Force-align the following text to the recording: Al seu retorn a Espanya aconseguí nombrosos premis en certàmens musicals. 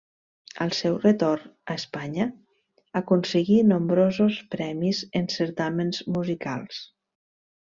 Al 0.63 0.71
seu 0.75 0.95
retorn 1.01 1.51
a 1.73 1.75
Espanya 1.81 2.25
aconseguí 3.01 3.59
nombrosos 3.75 4.41
premis 4.57 5.03
en 5.21 5.31
certàmens 5.37 6.03
musicals. 6.17 6.83